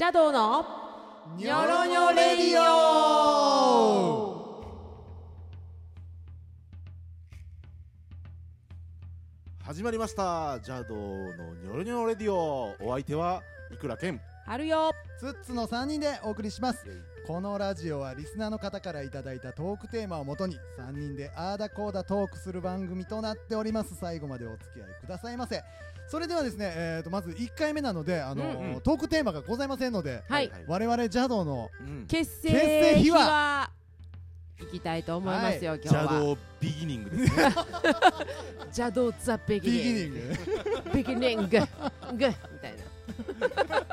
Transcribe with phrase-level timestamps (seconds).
[0.00, 0.64] 邪道の？
[1.36, 4.38] ニョロニョレディオ。
[9.64, 10.60] 始まりました。
[10.64, 11.54] 邪道の？
[11.56, 12.76] ニョロニョロレディオ。
[12.80, 13.42] お相手は
[13.72, 14.20] いくらけん。
[14.46, 14.92] 春よ。
[15.18, 16.86] ツッツの3人でお送りします
[17.28, 23.94] このラジオはリスナーの方からいただいたトークテーマをもとに3人であーだこーだトークする番組となっております。
[23.96, 25.62] 最後までお付き合いくださいませ。
[26.06, 28.80] それではですね、えー、とまず1回目なので、あのーうんうん。
[28.80, 30.50] トークテーマがございませんので、はい。
[30.66, 32.06] 我々邪道のうん。
[32.06, 33.18] 結成秘秘話。
[33.26, 33.70] 話
[34.62, 37.42] いきたいと思いますよ、今日邪は道ビギニングですね。
[38.74, 40.16] 邪道ザ・ビギニング。
[40.16, 40.92] ニング。
[40.94, 41.44] ベギニング。
[41.44, 41.58] グ。
[41.58, 41.60] み
[42.16, 42.34] たい
[42.78, 43.90] な。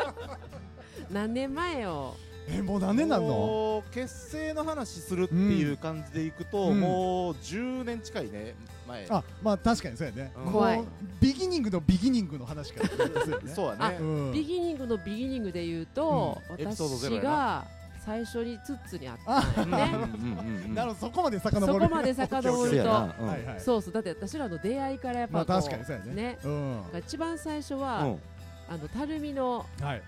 [1.12, 2.16] 何年前よ
[2.48, 3.84] えもう何年なんの？
[3.92, 6.80] 結成の話するっていう感じでいくと、うん。
[6.80, 8.56] もう10年近いね
[8.88, 9.08] 前。
[9.10, 10.78] あまあ確かにそうやね、うん怖い。
[10.78, 10.86] もう
[11.20, 13.14] ビギニングのビギニングの話からね。
[13.44, 13.98] あ そうやね。
[14.00, 14.32] うん。
[14.32, 17.66] ビギニングのビギニングで言うと、私が
[18.06, 19.20] 最初にツッツに会っ
[19.56, 19.92] たね。
[20.76, 21.74] なるほどそこまで遡る。
[21.74, 22.60] そこまで遡ると。
[22.70, 23.16] そうやな。
[23.20, 23.28] うん。
[23.28, 23.60] はいはい。
[23.60, 23.94] そうそう。
[23.94, 26.14] だって私らの出会いからやっまあぱこう、確かにそうやね。
[26.14, 26.38] ね。
[26.44, 26.82] うん。
[27.00, 28.20] 一番最初は、うん。
[28.68, 30.02] あの垂水のはい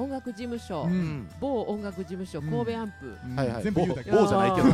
[0.00, 0.88] 音楽事務所、
[1.40, 3.18] 某音楽事務所神戸アンプ、
[3.70, 4.70] 某じゃないけど。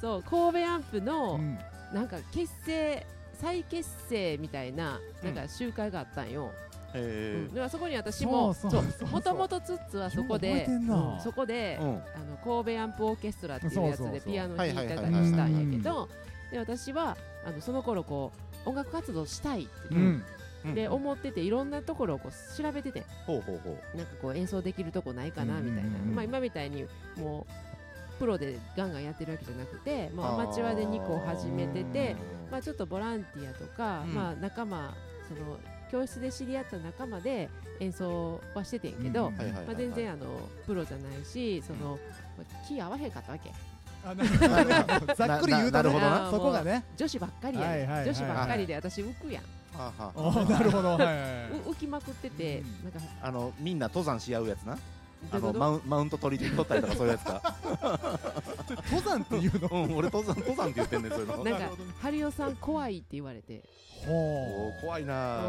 [0.00, 1.58] そう神戸アンプの、うん。
[1.92, 3.06] なんか結成
[3.40, 6.50] 再結成みたいななんか集会があったんよ、
[6.94, 7.54] えうん。
[7.54, 8.54] でそこに私も
[9.10, 10.66] もともとツッツはそこで
[11.22, 11.88] そこで、うん。
[11.88, 11.92] あ
[12.24, 16.08] の神戸アンプオーケストラっていうやつでピアノ弾いたりしたんやけど
[16.50, 18.32] で私はあのその頃こ
[18.64, 20.24] う音楽活動したいってうん
[20.72, 23.04] で思ってていろんなところをこう調べてて。
[23.26, 23.96] ほうほうほう。
[23.96, 32.16] なんかこう演奏できるとこないかなみたいな、まあ、今みたいにもうプロでガンガンやってるわけじゃなくて、まあ、アマチュアで2個始めてて、
[32.50, 34.14] まあ、ちょっとボランティアとか、うん。
[34.14, 34.94] まあ、仲間
[35.28, 35.58] その
[35.90, 37.48] 教室で知り合った仲間で
[37.80, 39.32] 演奏はしててんけど、
[39.76, 40.24] 全然あの
[40.66, 41.98] プロじゃないしその、
[42.38, 43.52] まあ、気合わへんかったわけ。
[45.14, 45.90] ざっくり言うとね。
[46.30, 46.84] そこがね。
[46.96, 49.44] 女子ばっかりや女子ばっかりで私浮くやん、
[49.76, 50.44] はあはあ。
[50.50, 50.88] なるほど。
[50.96, 51.04] はい
[51.66, 52.84] 浮きまくってて、うん。
[52.84, 54.78] なんかあのみんな登山し合うやつな。
[55.32, 57.54] あのマウンマウント取り取ったりとかそういうやつか。
[58.90, 59.68] 登山っていうの？
[59.84, 61.44] うん俺登山登山って言ってんねんそういうの。
[61.44, 61.70] なんか
[62.02, 63.62] 春代さん怖いって言われて。
[64.06, 65.40] おほー怖いな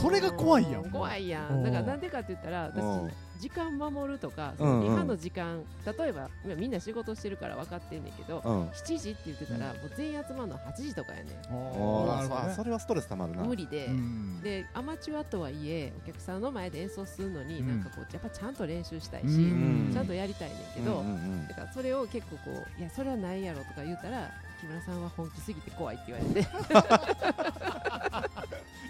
[0.00, 0.88] それが怖いやん。
[0.90, 1.54] 怖いやう。
[1.54, 8.68] んんだからなんでかって言ったら私うん時間守るとかそのリハの時間例えば今みんな仕事してるから分かってんねんけどうん。
[8.68, 11.44] 7時って言ってたらもう全員集まるの8時とかやねん。
[11.44, 12.54] そあるほどね。
[12.54, 13.42] それはストレスたまるな。
[13.44, 13.86] 無理で。
[13.86, 14.40] うん。
[14.42, 17.68] でアマチュアとはいえお客さんの前で演奏するのにうん。
[17.68, 19.90] なんかこうやっぱちゃんと練習したいしうん。
[19.92, 21.48] ちゃんとやりたいねんけどうんうんうん。
[21.48, 24.30] だからそれを結構こういやそれはないやろとか言ったら
[24.60, 26.48] 木村さんは本気すぎて怖いって言われて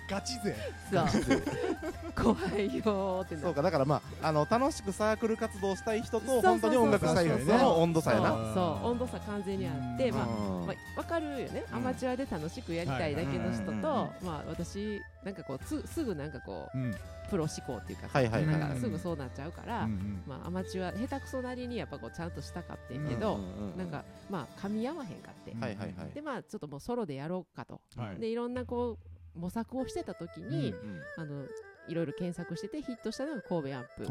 [0.09, 0.55] ガチ勢。
[0.91, 1.43] そう。
[2.15, 8.31] 怖いよーってなそうかだからまああの楽しくサークル活動したい人と本当に音楽したい人の温度差やな。
[8.55, 10.67] そう温度差完全にあってうんまあうん。
[10.67, 11.77] まあ、分かるよね、うん。
[11.77, 13.73] アマチュアで楽しくやりたいだけの人と、
[14.23, 16.95] まあ、私なんかこうつすぐなんかこううん。
[17.31, 18.59] プロ志向っていうか、はいはいはい。
[18.59, 23.79] なんかすぐそうなっちゃうから、うんまあ、アマチュア下手くそなりにやっぱこうちゃんとしたかってんけど、うんうんうん。
[23.79, 26.11] なんかまあ噛み合わへんかって、うんはいはいはい。
[26.15, 28.21] でまあちょっともうソロでやろうかと、はい。
[28.21, 31.45] でいろんなこう模索をしてた時に、うんあの
[31.87, 34.07] いろいろ検索しててヒットしたのが神戸アンプ、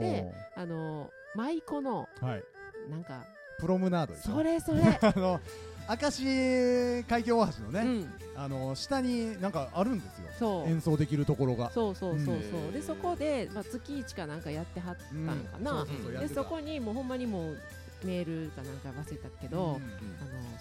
[0.00, 2.44] であの舞妓のはい。
[2.90, 3.24] なんか
[3.58, 4.82] プロムナードそれそれ。
[5.02, 5.40] あの
[5.88, 8.14] 明石海峡大橋のね、うん。
[8.36, 10.28] あの下になんかあるんですよ。
[10.38, 10.68] そう。
[10.68, 11.70] 演奏できるところが。
[11.70, 12.72] そうそうそうそう、うん。
[12.72, 17.58] でそこで、まあ、月1かなんかやってはったんかな、そうそうそでそこにもうほんまにもう
[18.06, 19.80] メールかなんか忘れたけど、うんあの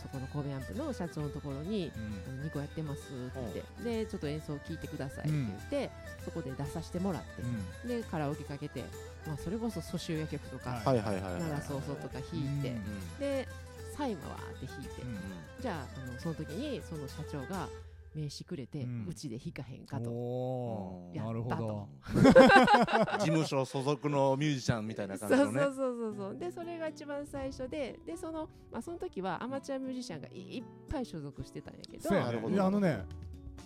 [0.02, 3.12] そこの神戸アンプの社長のところに「あの2個やってます」って
[3.54, 5.92] 言って、でちょっと演奏聞いてくださいって言って、
[6.26, 7.88] そこで出させてもらってう、ん。
[7.88, 8.84] でカラオケかけて、
[9.28, 10.98] まあ、それこそ蘇州夜曲とかはい。
[10.98, 13.48] はいはいはいはい「奈良そうそう」とか弾いて、うんで
[13.96, 15.18] 「サイマは」って弾いて、うん。
[15.62, 17.68] じゃああのその時にその社長が
[18.14, 21.12] 名刺くれて、ううんちで弾かへんかと。
[21.14, 21.34] やったと。
[21.34, 21.90] なるほど。
[23.20, 25.62] 事務所所属のミュージシャンみたいなそ感じのね。
[25.62, 26.38] うそうそうそうそう。
[26.38, 32.04] でそれが一番最初ででその,、まあ、その時はアマチュアミュージシャンがいっぱい所属してたんやけど。
[32.10, 32.50] そうやなるほど。
[32.50, 33.06] ねいやあのね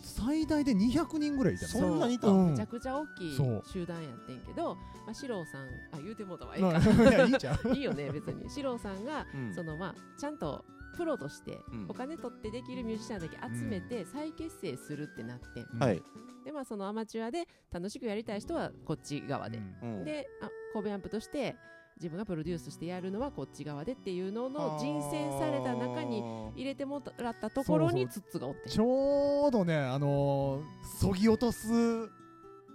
[0.01, 1.67] 最大で200人ぐらいいたの。
[1.69, 2.51] そんなにいたうん。
[2.51, 6.53] めちゃくちゃ大きい集団やってんけど、まあ、四郎さんあ言うてもうたわ。
[6.55, 7.57] ええまあかいやいいじゃん。
[7.75, 8.47] いいよね別に。
[8.47, 9.53] 四郎さんが、うん。
[9.55, 10.63] そのまあちゃんと
[10.95, 11.85] プロとしてうん。
[11.89, 15.45] お金取ってできるミュージシャンだけ集めて再結成するってなって、
[15.79, 16.01] はい。
[16.43, 19.97] でまあそのアマチュアで楽しくやりたい人はこっち側で、うん。
[19.97, 20.03] うん。
[20.03, 21.55] であ神戸アンプとして
[21.97, 26.21] 自分がプロデュースしてやるのはこっち側でっていうのの人選された中に
[26.55, 30.63] 入れてもらったところにツッツがおってちょうどねあのー
[30.99, 31.69] そぎ落とす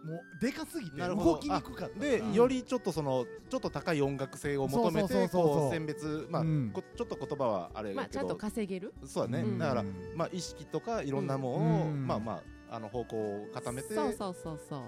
[0.05, 2.01] もうでかすぎて動きにくかった。
[2.01, 2.33] で、うん。
[2.33, 6.71] よりちょっとそのちょっと高い音楽性を求めてこう選別まあ、うん。
[6.73, 8.95] こちょっと言葉はあれまあちゃんとだけど、稼げる。
[9.05, 9.59] そうだね、うん。
[9.59, 9.85] だから
[10.17, 12.07] まあ意識とかいろんなものを、うん。
[12.07, 14.81] まあまああの方向を固めてそうそうそうそう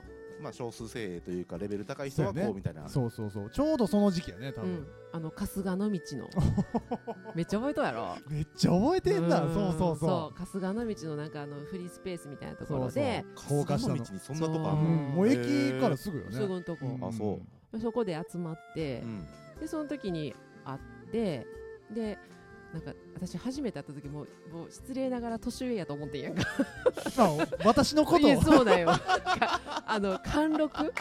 [0.42, 3.50] まあ少数精鋭というかレベル高い人はこうみたいな、そうそうそう。
[3.50, 4.70] ちょうどその時期やね多分。
[4.70, 6.28] うん、あの春日の道の。
[7.34, 8.16] めっちゃ覚えとうやろ。
[8.28, 9.54] めっちゃ覚えてんだん。
[9.54, 13.24] そうそうそ春日の道のなんかあのフリースペースみたいなところで。
[13.34, 13.96] 高架下の。
[13.96, 16.32] 道にそんなとこあう、るうん、もう駅からすぐよね。
[16.32, 17.40] すぐのとこ、んあそ
[17.72, 17.80] う。
[17.80, 19.26] そこで集まって、うん。
[19.60, 20.34] でその時に
[20.64, 21.46] 会って。
[21.94, 22.18] で
[22.72, 26.42] なんか私初めて会った時もうもう失礼ながら年上やと思ってんやんか。
[27.16, 27.28] まあ
[27.64, 28.88] 私のことそうだよ。
[28.88, 30.92] かあの貫禄？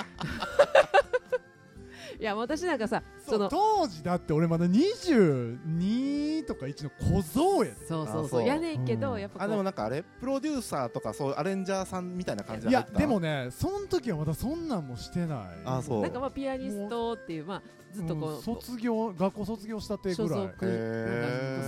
[2.22, 7.88] いや私なんかさその当時だって俺まだ22とか1の小僧やで。
[7.88, 8.46] そうそうあそう。
[8.46, 9.20] やねんけど、うん。
[9.20, 10.04] やっぱあでもなんかあれ？
[10.20, 15.40] プロデューサーとかそうアレンジャーさんみたいな感じいやでもねその時はまだそんなんもしてない。
[15.66, 16.02] あそう。
[16.04, 20.54] なんかまあピアニストっていうまあずっとこう、うん卒業学校卒業したて所ぐらい。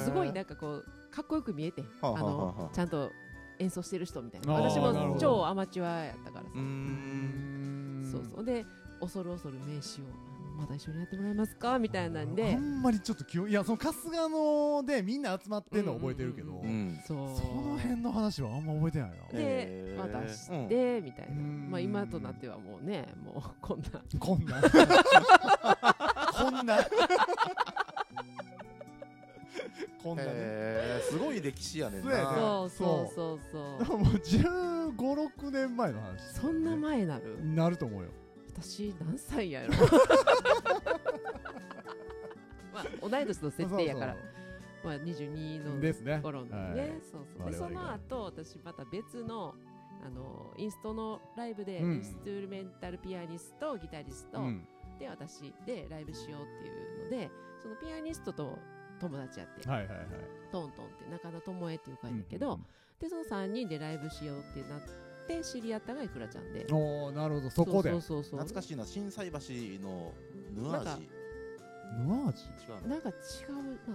[0.05, 1.85] すごいなんかこうかっこよく見えてん。
[2.03, 2.61] あはあはあはあ。
[2.65, 3.11] のちゃんと
[3.57, 4.53] 演奏してる人みたいな。
[4.53, 6.51] 私も超アマチュアやったからさ。
[6.53, 8.07] うーん。
[8.11, 8.45] そうそう。
[8.45, 8.63] で
[8.99, 10.05] 恐る恐る名刺を
[10.55, 11.79] まだ一緒にやってもらえますか？
[11.79, 16.67] みたいなんあでんまりちょっと記憶いやその春日野でみんな集まってんのは覚えてるけど、うん。
[16.67, 16.99] うん。
[17.05, 17.27] その
[17.77, 19.15] 辺の話はあんま覚えてないな。
[19.39, 21.35] でまあ出してみたいな。
[21.35, 21.67] うん。
[21.71, 23.87] まあ今となってはもうねもうこんな。
[24.19, 24.61] こんな。
[26.31, 26.77] こんな。
[30.03, 30.31] こんなね。
[30.33, 32.15] へーすごい歴史やねんそうそ
[32.65, 33.39] うそそううそう。
[33.51, 33.85] そう。
[33.85, 36.21] でももう1 5 6年前の話。
[36.41, 37.39] そんな前なる？
[37.43, 38.09] なると思うよ
[38.55, 39.73] 私何歳やろ？
[42.73, 44.15] まあ同い年の設定やから。
[44.83, 46.19] まあ22のですね。
[46.21, 47.01] 頃のね、はい。
[47.01, 47.51] そうそう。
[47.51, 49.55] でその後私また別の
[50.05, 51.93] あのインストのライブで、うん。
[51.95, 54.67] インストゥルメンタルピアニストギタリスト、うん。
[54.99, 58.59] で私でライブしようっていうのでそのピアニストと
[58.99, 60.07] 友達やって、はいはいはい。
[60.51, 62.59] トントンって中野智恵っていう子やねんけど、
[62.99, 64.91] でその3人でライブしようってなって
[65.43, 66.65] 知り合ったのがいくらちゃんで。
[66.71, 67.49] おおなるほど。
[67.49, 67.91] そこで。
[67.91, 68.39] そうそうそうそう。
[68.39, 69.37] 懐かしいな心斎橋
[69.81, 70.13] の
[70.55, 71.09] ヌアージ。
[72.05, 72.43] ヌアージ？
[72.67, 73.13] 違うのなんか違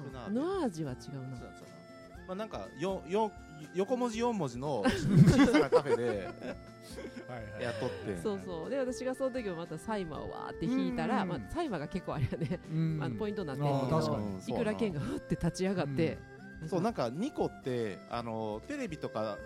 [0.09, 0.29] うな。
[0.29, 1.37] ヌアージは違うな。
[1.37, 1.79] そうだそうだ
[2.27, 3.33] まあなんかよよ
[3.75, 6.29] 横文字4文字の 小さなカフェで
[7.27, 8.23] はい雇って。
[8.23, 8.71] そうそう。
[8.71, 11.29] で私がその時もまたサイマーをわーって弾いたら、うん。
[11.29, 13.01] まあ、サイマーが結構あれやね、うん。
[13.03, 16.19] あのポイントになってるけどいくら剣がふって立ち上がって、
[16.67, 19.39] そうなんかニコってあのテレビとか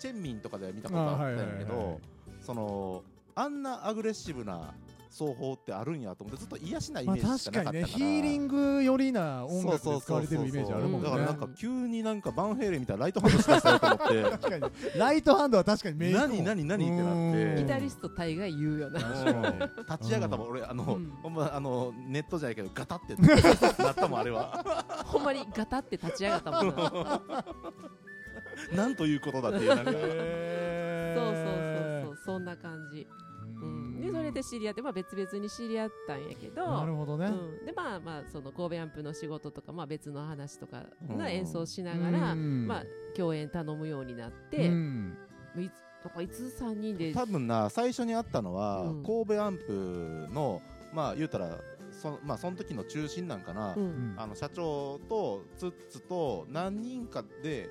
[0.00, 2.00] チェンミンとかでは見たことあったんやけど
[2.40, 3.02] その
[3.34, 4.74] あんなアグレッシブな
[5.10, 11.08] 奏法ってあるんやと思ってずっと癒しなイまあメージしか確かなかったから、にねヒーリング寄りな音楽そうそうで使われてるイメージあるもんね。
[11.08, 14.22] だからなんか急になんかバンヘイレンみたいなライトハンドしだしたよと思って。
[14.38, 14.72] 確かに。
[14.96, 17.62] ライトハンドは確かにメイク何何何ってなって。
[17.62, 18.98] ギタリスト大概言うよな
[19.90, 21.12] 立ち上がったもん俺あの、うん。
[21.22, 23.16] ほんまあのネットじゃないけどガタって
[23.82, 24.84] なったもんあれは。
[25.06, 26.74] ほんまにガタって立ち上がったもん
[28.72, 33.06] な なんということだっていうなんかへそうそうーそうそうそんな感じ、
[34.00, 36.66] でそれで知り合って、まあ、別々に知り合ったんやけど。
[36.66, 37.26] なるほどね。
[37.26, 41.18] うん、でまあまあその神戸アンプの仕事とか、まあ、別の話とかうん。
[41.18, 42.66] の演奏しながら、うん。
[42.66, 42.84] まあ、
[43.14, 45.16] 共演頼むようになって、うん。
[45.58, 45.72] いつ
[46.04, 49.02] なんかいつ3人で多分な最初に会ったのは、うん。
[49.02, 50.62] 神戸アンプの
[50.94, 51.58] まあ言うたら
[51.90, 54.14] そ,、まあ、その時の中心なんかな、うん。
[54.16, 57.68] あの社長とツッツと何人かで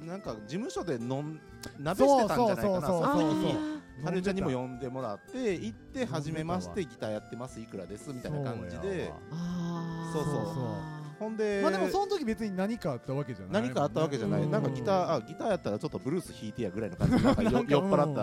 [0.00, 1.40] なんか事務所で飲ん
[1.78, 3.34] 鍋してたんじゃないかなそうそうそうその時。
[3.34, 3.56] に
[4.02, 9.12] あはるちゃんにも呼んでもらって行って初めましてギターやってますいくらですみたいな感じで。
[9.30, 18.14] あーそうそうあほんで、まあでもその時別に何かあったわけじゃない何かあったわけじゃない、うんなんかギターあギターやったらちょっとブルース弾いてやぐらいの感じで酔っ払っ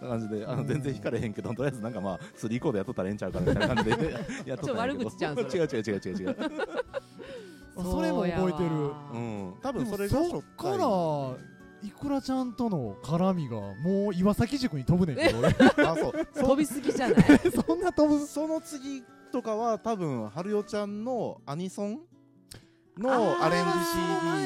[0.00, 3.90] た感じであのうん全然弾かれへんけどとりあえずなんかまあスリーコードやっとったらええんちゃうかみたいな感じで。
[4.46, 5.10] やっとったんやけど。
[5.20, 6.36] 違う 違う違う違う違う。
[6.87, 6.87] あ
[7.82, 8.68] それも覚えてる。
[8.70, 11.36] そうん多分それが初そっ回から
[11.86, 15.38] いくらちゃんとの絡みがもう岩崎塾に飛ぶねんけど
[15.76, 15.86] 俺。
[15.86, 16.26] あそう。
[16.34, 17.24] 飛びすぎじゃない？
[17.66, 18.26] そんな飛ぶ。
[18.26, 22.00] その次とかは多分春代ちゃんのアニソン
[22.96, 23.70] のアレンジ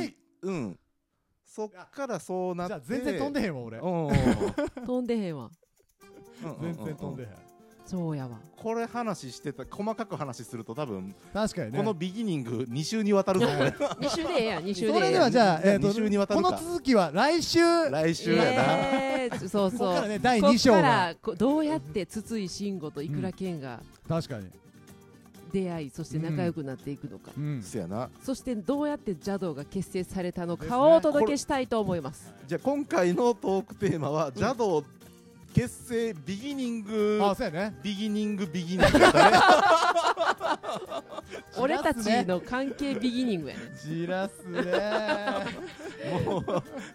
[0.08, 0.78] CD うん。
[1.46, 2.86] そっからそうなって。
[2.86, 3.78] じゃあ全然飛んでへんわ俺。
[3.78, 5.50] 飛んでへんわ。
[6.60, 7.28] 全然飛んでへん
[7.84, 8.38] そうやわ。
[8.56, 11.78] これ話してた細かく話すると多分確かにね。
[11.78, 15.12] このビギニング2週にわたるぞこれ2週でええやん 2週でそれええやん。
[15.12, 16.52] ではじゃあ、えー、二週にわたとるか。
[16.56, 17.60] この続きは来週？
[17.90, 18.50] 来週やな。
[18.50, 20.80] えーそうここそうからね第こっ2章が。
[20.80, 24.48] からこどうやって筒井慎吾といくら健が確かに、
[25.52, 32.32] 出会いそして仲良くなっていくのか、うん、そやなそしてどうやって邪道が結成されたのかをお届けしたいと思います。
[32.46, 34.82] じゃあ今回のトークテーマは邪道
[35.54, 37.20] 結成ビギニング。
[37.22, 37.74] あそうやね。
[37.82, 39.38] ビギニングビギニングだね。
[41.58, 43.62] 俺たちの関係ビギニングやね。
[43.84, 44.62] じらすね。
[46.24, 46.44] もう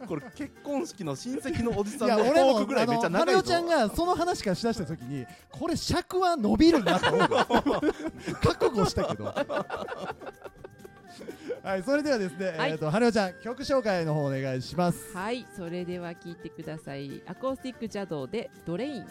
[0.07, 3.31] これ結婚式の親戚のおじさんのトークぐらいめっちゃ長いぞ。
[3.31, 9.33] 春代ちゃんがその話からしだした時にこれ尺は伸びるなと思う覚悟したけど
[11.67, 12.71] はいそれではですね、はい。
[12.71, 15.13] えっ、と春代ちゃん曲紹介の方お願いします。
[15.13, 17.21] はいそれでは聞いてください。
[17.27, 19.05] アコースティック邪道でドレイン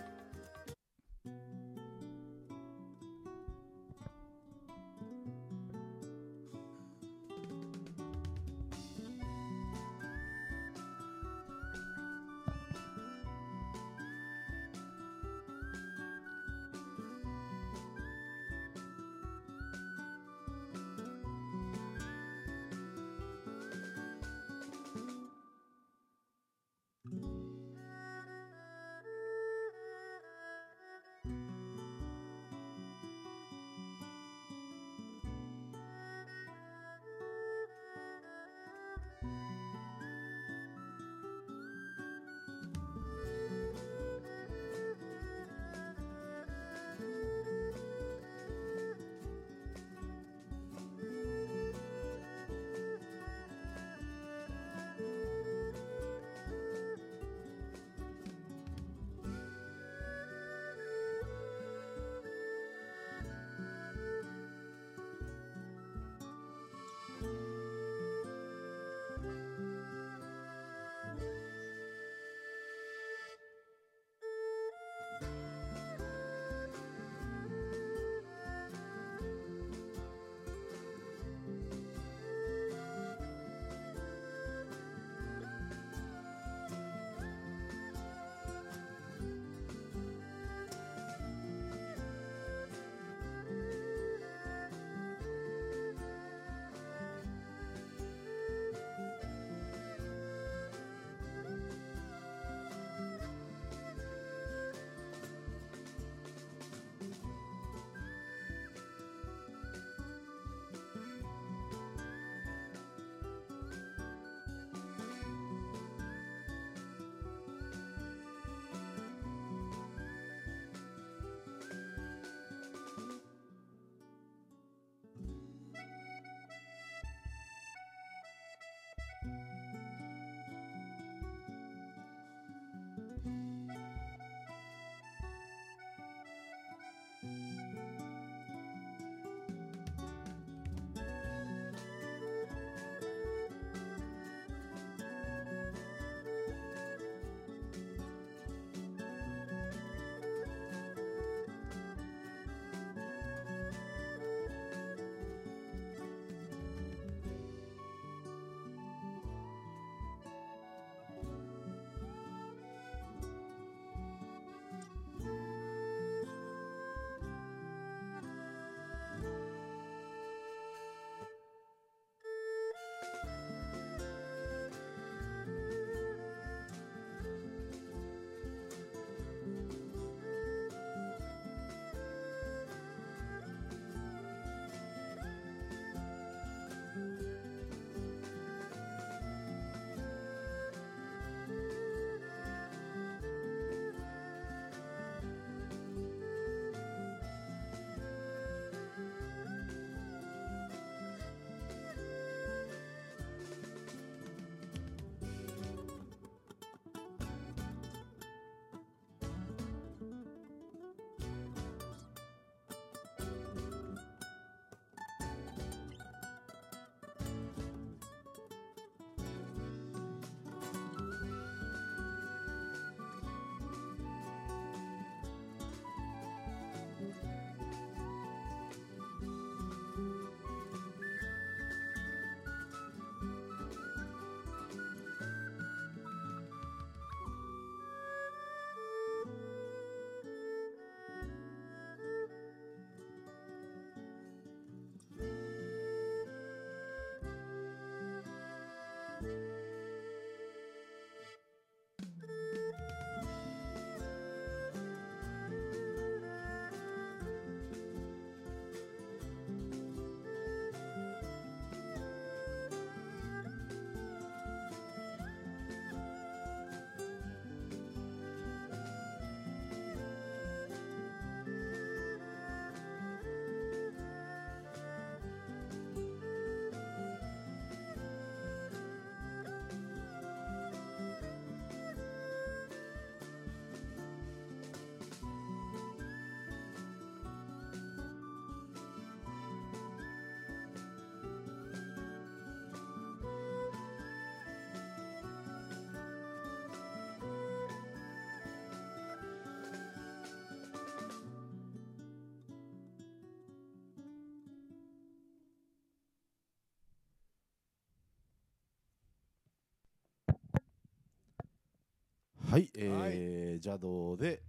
[312.56, 314.40] はい、えー邪道で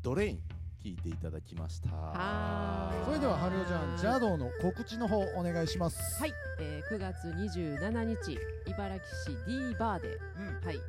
[0.00, 0.38] ドレイン
[0.84, 1.90] 聞いていただきました。
[1.90, 3.04] はーい。
[3.06, 6.20] それでは春代ちゃん邪道の告知の方お願いします。
[6.20, 8.94] はい、えー、9月27日茨
[9.24, 10.80] 城市 D バーで、うんはい、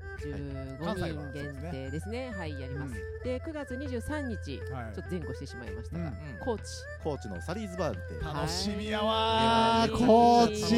[0.84, 2.34] 関西は15人限定ですね。
[2.36, 2.48] は。
[2.48, 3.24] いやります、うん。
[3.24, 4.96] で9月23日はい。
[4.96, 6.13] ちょっと前後してしまいましたが、うん。
[6.43, 6.62] 高知。
[7.03, 8.25] 高知のサリーズバーにて。
[8.25, 9.88] 楽しみやわ。
[9.91, 10.74] 高知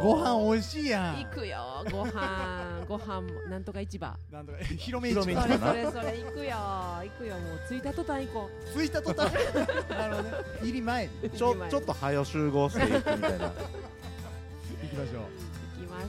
[0.00, 1.24] ご飯美味しいやん。
[1.24, 1.84] 行くよ。
[1.90, 4.14] ご飯ご飯もなんとか市場。
[4.30, 5.22] なんとか広め市場。
[5.22, 5.44] 市場。
[5.44, 6.54] れそれそれ行くよ。
[6.54, 7.34] 行くよ。
[7.34, 9.32] もう着いた途端行こ着いた途端？
[9.90, 10.34] なるほどね。
[10.62, 11.08] 入り前。
[11.36, 13.52] ちょちょっと早集合していくみたいな。
[14.82, 15.49] 行きましょう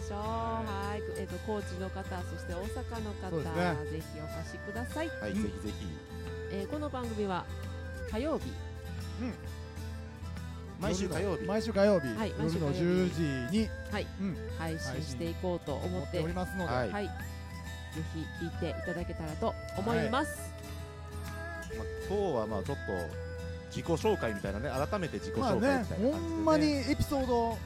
[0.02, 0.20] しょう。
[0.20, 1.02] はい。
[1.20, 3.38] えっ、と高知の方そして大阪の方、
[3.76, 3.92] ね。
[3.92, 5.44] ぜひお越しください、はい、うん。
[5.44, 5.88] ぜひぜひ。
[6.54, 7.46] えーこの番組は
[8.12, 8.52] 火曜日。
[10.80, 11.46] 毎週火曜日。
[11.46, 13.70] 毎週火曜日、はい毎週夜の火曜10時に。
[13.92, 14.08] はい。
[14.20, 14.38] うん。
[14.58, 16.90] 配信していこうと思っ思ってておりますので、はい。
[16.90, 17.12] はい、ぜ
[18.14, 20.54] ひ聞いていただけたらと思います。
[21.78, 22.82] まあ、今日はまあちょっと
[23.70, 27.58] 自己紹介みたいなね改めて自己まあ紹介ねみたいな感じで、ねほんまにエピソード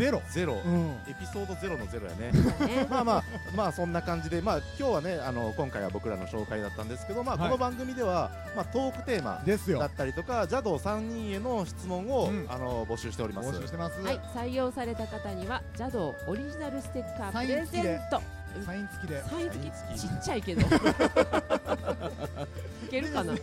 [0.00, 0.22] ゼロ。
[0.30, 0.90] ゼロ、うん。
[1.06, 2.32] エピソードゼロのゼロやね。
[2.32, 4.40] ね まあまあまあそんな感じで。
[4.40, 7.50] まあ今日はねあの今回は僕らの紹介だったんですけどまあはい。
[7.50, 9.78] この番組では、まあトークテーマですよ。
[9.78, 12.46] だったりとか邪道3人への質問を、うん。
[12.48, 13.50] あの募集しております。
[13.50, 18.22] 募集してます、はい、採用された方には邪道オリジナルステッカープレゼント。
[18.64, 19.22] サイン付きで。
[19.22, 19.70] サイン付き。
[19.70, 20.00] サイン付き。
[20.00, 20.62] ちっちゃいけど。
[22.86, 23.34] いけるかな？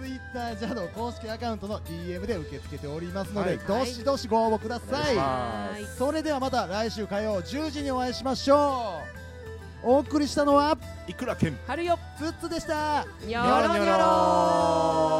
[0.00, 3.58] ツイッタージャド公式アカウントの DM で受け付けておりますので、はい。
[3.66, 9.00] どしどしご応募ください、はいそれではまた来週火曜10時にお会いしましょ
[9.84, 9.88] う。
[9.90, 10.76] お送りしたのは
[11.08, 11.58] いくらけん。
[11.66, 11.98] 春よ。
[12.16, 13.06] ツッツでした。
[13.24, 15.17] にょろにょろ